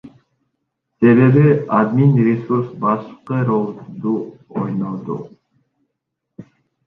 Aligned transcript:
Себеби 0.99 1.43
админресурс 1.81 2.71
башкы 2.85 3.39
ролду 3.49 4.15
ойноду. 4.63 5.19